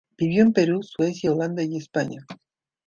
[0.17, 2.25] Vivió en Perú, Suecia, Holanda y España.